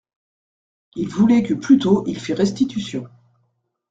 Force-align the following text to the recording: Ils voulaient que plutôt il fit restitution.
Ils 0.95 1.09
voulaient 1.09 1.43
que 1.43 1.53
plutôt 1.53 2.03
il 2.07 2.19
fit 2.19 2.33
restitution. 2.33 3.07